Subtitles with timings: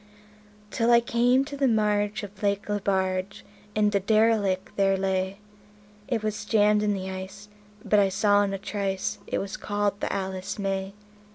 [0.71, 3.43] Till I came to the marge of Lake Lebarge,
[3.75, 5.37] and a derelict there lay;
[6.07, 7.49] It was jammed in the ice,
[7.85, 10.95] but I saw in a trice it was called the "Alice May".